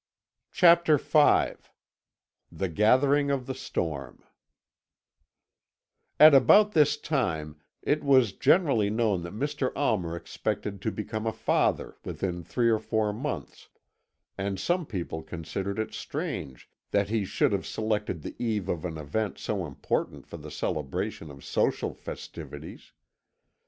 [0.51, 1.51] CHAPTER V
[2.51, 4.23] THE GATHERING OF THE STORM
[6.19, 9.71] "At about this time it was generally known that Mr.
[9.75, 13.69] Almer expected to become a father within three or four months,
[14.39, 18.97] and some people considered it strange that he should have selected the eve of an
[18.97, 22.91] event so important for the celebration of social festivities.